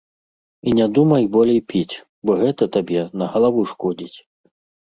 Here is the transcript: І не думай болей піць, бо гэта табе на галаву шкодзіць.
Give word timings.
І 0.69 0.71
не 0.77 0.87
думай 0.97 1.27
болей 1.35 1.59
піць, 1.73 1.97
бо 2.31 2.39
гэта 2.41 2.69
табе 2.79 3.07
на 3.23 3.31
галаву 3.35 3.61
шкодзіць. 3.75 4.15